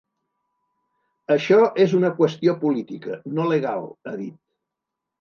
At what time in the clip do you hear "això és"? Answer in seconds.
1.35-1.95